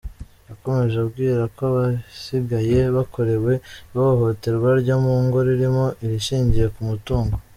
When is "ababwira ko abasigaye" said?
0.97-2.77